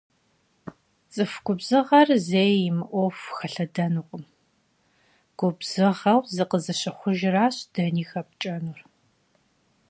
[1.13, 4.23] ЦӀыху губзыгъэр зэи имыӀуэху хэлъэдэнукъым,
[5.37, 8.79] губзыгъэу зыкъызыщыхъужыращ дэни хэпкӀэнур.